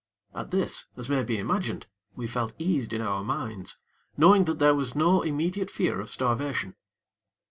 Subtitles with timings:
[0.33, 3.77] At this, as may be imagined, we felt eased in our minds,
[4.17, 6.75] knowing that there was no immediate fear of starvation.